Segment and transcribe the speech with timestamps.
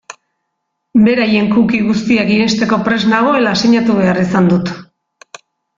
[1.07, 4.73] Beraien cookie guztiak irensteko prest nagoela sinatu behar izan dut.